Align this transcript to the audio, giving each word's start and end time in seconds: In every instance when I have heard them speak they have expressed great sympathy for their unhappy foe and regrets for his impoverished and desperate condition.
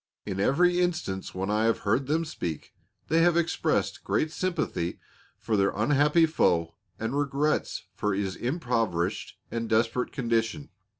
In 0.25 0.39
every 0.39 0.79
instance 0.79 1.35
when 1.35 1.51
I 1.51 1.65
have 1.65 1.81
heard 1.81 2.07
them 2.07 2.25
speak 2.25 2.73
they 3.07 3.21
have 3.21 3.37
expressed 3.37 4.03
great 4.03 4.31
sympathy 4.31 4.99
for 5.37 5.55
their 5.55 5.69
unhappy 5.75 6.25
foe 6.25 6.73
and 6.97 7.15
regrets 7.15 7.83
for 7.93 8.15
his 8.15 8.35
impoverished 8.35 9.37
and 9.51 9.69
desperate 9.69 10.11
condition. 10.11 10.69